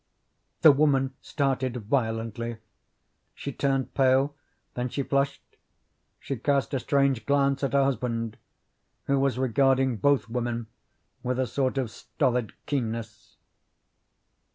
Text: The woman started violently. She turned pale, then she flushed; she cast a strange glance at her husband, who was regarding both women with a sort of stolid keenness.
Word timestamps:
The 0.63 0.71
woman 0.71 1.13
started 1.21 1.77
violently. 1.77 2.57
She 3.35 3.51
turned 3.51 3.93
pale, 3.93 4.33
then 4.73 4.89
she 4.89 5.03
flushed; 5.03 5.43
she 6.19 6.37
cast 6.37 6.73
a 6.73 6.79
strange 6.79 7.27
glance 7.27 7.63
at 7.63 7.73
her 7.73 7.83
husband, 7.83 8.37
who 9.05 9.19
was 9.19 9.37
regarding 9.37 9.97
both 9.97 10.27
women 10.27 10.65
with 11.21 11.37
a 11.37 11.45
sort 11.45 11.77
of 11.77 11.91
stolid 11.91 12.53
keenness. 12.65 13.35